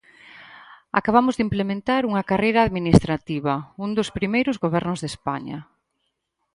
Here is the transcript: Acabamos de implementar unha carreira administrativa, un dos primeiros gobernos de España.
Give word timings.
Acabamos 0.99 1.35
de 1.35 1.45
implementar 1.47 2.01
unha 2.09 2.27
carreira 2.29 2.61
administrativa, 2.67 3.53
un 3.85 3.89
dos 3.97 4.09
primeiros 4.17 4.55
gobernos 4.63 4.99
de 5.01 5.07
España. 5.13 5.57